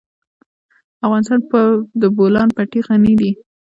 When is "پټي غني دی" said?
2.55-3.31